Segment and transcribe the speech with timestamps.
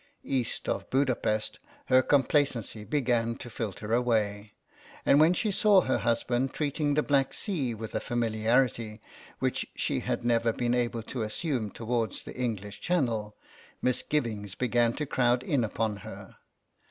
[0.23, 4.53] East of Budapest her complacency began to filter away,
[5.05, 8.99] and when she saw her husband treating the Black Sea with a familiarity
[9.37, 13.35] which she had never been able to assume towards the English Channel,
[13.79, 16.37] misgivings began to crowd in upon her.